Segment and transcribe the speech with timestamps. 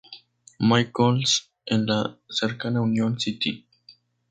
[0.59, 3.67] Michael's" en la cercana Union City.